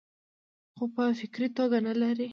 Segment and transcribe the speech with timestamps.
[0.75, 2.27] خو پۀ فکري توګه نۀ لري-